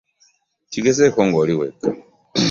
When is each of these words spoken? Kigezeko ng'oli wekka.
Kigezeko 0.71 1.19
ng'oli 1.27 1.55
wekka. 1.59 1.89